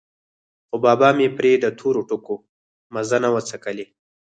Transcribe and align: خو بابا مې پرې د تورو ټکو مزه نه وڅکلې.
خو 0.67 0.75
بابا 0.85 1.09
مې 1.17 1.27
پرې 1.37 1.51
د 1.63 1.65
تورو 1.79 2.01
ټکو 2.09 2.35
مزه 2.93 3.17
نه 3.23 3.29
وڅکلې. 3.33 3.85